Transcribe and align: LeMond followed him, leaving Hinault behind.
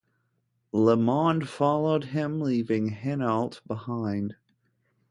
LeMond 0.73 1.45
followed 1.45 2.05
him, 2.05 2.41
leaving 2.41 2.89
Hinault 2.89 3.61
behind. 3.67 4.35